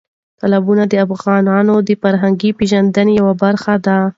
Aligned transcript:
تالابونه 0.39 0.83
د 0.87 0.93
افغانانو 1.05 1.75
د 1.87 1.89
فرهنګي 2.01 2.49
پیژندنې 2.59 3.13
یوه 3.19 3.33
برخه 3.43 3.73
ده. 3.85 3.97